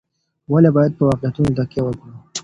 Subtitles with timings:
[0.51, 2.13] ولي بايد په واقعيتونو تکيه وکړو؟